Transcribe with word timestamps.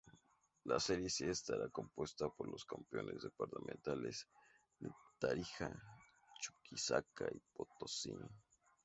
La 0.63 0.79
serie 0.79 1.09
C 1.11 1.29
estará 1.29 1.69
compuesta 1.69 2.27
por 2.27 2.49
los 2.49 2.65
campeones 2.65 3.21
departamentales 3.21 4.27
de 4.79 4.89
Tarija, 5.19 5.71
Chuquisaca 6.41 7.27
y 7.31 7.39
Potosí. 7.53 8.11